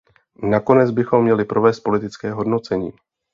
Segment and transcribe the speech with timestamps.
[0.43, 2.89] Nakonec bychom měli provést politické hodnocení.